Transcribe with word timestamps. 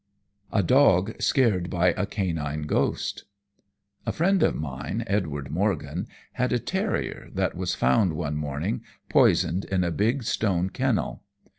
A 0.51 0.63
Dog 0.63 1.21
scared 1.21 1.69
by 1.69 1.89
a 1.89 2.07
Canine 2.07 2.63
Ghost 2.63 3.25
A 4.07 4.11
friend 4.11 4.41
of 4.41 4.55
mine, 4.55 5.03
Edward 5.05 5.51
Morgan, 5.51 6.07
had 6.33 6.51
a 6.51 6.57
terrier 6.57 7.27
that 7.35 7.53
was 7.55 7.75
found 7.75 8.13
one 8.13 8.35
morning, 8.35 8.81
poisoned 9.09 9.63
in 9.65 9.83
a 9.83 9.91
big 9.91 10.23
stone 10.23 10.71
kennel. 10.71 11.21